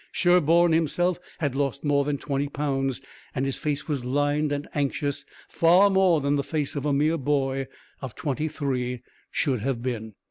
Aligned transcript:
Sherburne 0.11 0.71
himself 0.71 1.19
had 1.37 1.53
lost 1.53 1.83
more 1.83 2.03
than 2.05 2.17
twenty 2.17 2.47
pounds 2.47 3.01
and 3.35 3.45
his 3.45 3.59
face 3.59 3.87
was 3.87 4.03
lined 4.03 4.51
and 4.51 4.67
anxious 4.73 5.25
far 5.47 5.91
more 5.91 6.21
than 6.21 6.37
the 6.37 6.43
face 6.43 6.75
of 6.75 6.87
a 6.87 6.91
mere 6.91 7.19
boy 7.19 7.67
of 8.01 8.15
twenty 8.15 8.47
three 8.47 9.03
should 9.29 9.59
have 9.59 9.83
been. 9.83 10.15